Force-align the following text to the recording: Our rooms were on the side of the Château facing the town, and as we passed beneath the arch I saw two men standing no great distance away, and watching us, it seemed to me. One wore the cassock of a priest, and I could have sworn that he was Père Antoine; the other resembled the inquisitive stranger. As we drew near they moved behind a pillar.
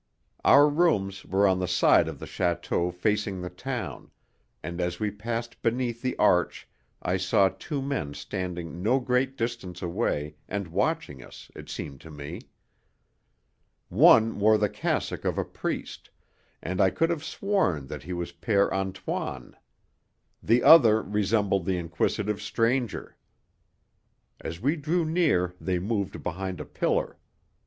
Our 0.43 0.67
rooms 0.67 1.25
were 1.25 1.45
on 1.47 1.59
the 1.59 1.67
side 1.67 2.07
of 2.07 2.17
the 2.17 2.25
Château 2.25 2.91
facing 2.91 3.39
the 3.39 3.51
town, 3.51 4.09
and 4.63 4.81
as 4.81 4.99
we 4.99 5.11
passed 5.11 5.61
beneath 5.61 6.01
the 6.01 6.17
arch 6.17 6.67
I 7.03 7.17
saw 7.17 7.49
two 7.49 7.83
men 7.83 8.15
standing 8.15 8.81
no 8.81 8.99
great 8.99 9.37
distance 9.37 9.79
away, 9.79 10.37
and 10.47 10.67
watching 10.69 11.23
us, 11.23 11.51
it 11.55 11.69
seemed 11.69 12.01
to 12.01 12.09
me. 12.09 12.41
One 13.89 14.39
wore 14.39 14.57
the 14.57 14.69
cassock 14.69 15.23
of 15.23 15.37
a 15.37 15.45
priest, 15.45 16.09
and 16.63 16.81
I 16.81 16.89
could 16.89 17.11
have 17.11 17.23
sworn 17.23 17.85
that 17.85 18.01
he 18.01 18.11
was 18.13 18.31
Père 18.33 18.71
Antoine; 18.71 19.55
the 20.41 20.63
other 20.63 21.03
resembled 21.03 21.65
the 21.65 21.77
inquisitive 21.77 22.41
stranger. 22.41 23.17
As 24.39 24.59
we 24.59 24.77
drew 24.77 25.05
near 25.05 25.53
they 25.61 25.77
moved 25.77 26.23
behind 26.23 26.59
a 26.59 26.65
pillar. 26.65 27.19